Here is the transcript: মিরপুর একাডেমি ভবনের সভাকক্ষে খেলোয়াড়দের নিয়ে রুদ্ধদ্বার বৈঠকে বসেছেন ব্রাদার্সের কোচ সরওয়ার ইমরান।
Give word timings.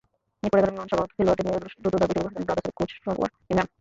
মিরপুর 0.41 0.57
একাডেমি 0.59 0.77
ভবনের 0.77 0.89
সভাকক্ষে 0.91 1.17
খেলোয়াড়দের 1.17 1.45
নিয়ে 1.47 1.61
রুদ্ধদ্বার 1.61 1.99
বৈঠকে 2.07 2.19
বসেছেন 2.23 2.45
ব্রাদার্সের 2.47 2.75
কোচ 2.79 2.89
সরওয়ার 3.03 3.29
ইমরান। 3.51 3.67